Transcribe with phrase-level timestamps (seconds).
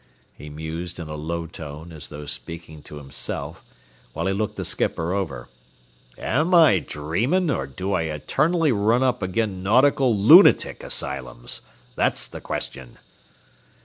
[0.33, 3.63] he mused in a low tone, as though speaking to himself,
[4.13, 5.47] while he looked the skipper over.
[6.17, 11.61] "Am I dreamin', or do I eternally run up ag'in nautical loonatic asylums?
[11.95, 12.97] That's the question."